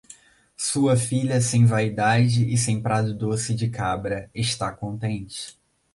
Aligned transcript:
Sua 0.57 0.95
filha, 0.97 1.39
sem 1.41 1.63
vaidade 1.67 2.51
e 2.51 2.57
sem 2.57 2.81
prado 2.81 3.13
doce 3.13 3.53
de 3.53 3.69
cabra, 3.69 4.31
está 4.33 4.71
contente. 4.71 5.59